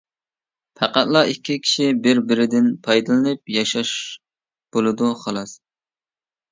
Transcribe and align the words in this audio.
پەقەتلا، 0.79 1.21
ئىككى 1.33 1.57
كىشى 1.67 1.85
بىر-بىرىدىن 2.07 2.73
پايدىلىنىپ 2.89 3.55
ياشاش 3.59 3.95
بولىدۇ 4.77 5.17
خالاس. 5.25 5.59